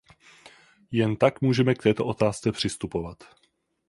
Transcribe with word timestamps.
Jen 0.91 1.15
tak 1.17 1.41
můžeme 1.41 1.75
k 1.75 1.83
této 1.83 2.05
otázce 2.05 2.51
přistupovat. 2.51 3.23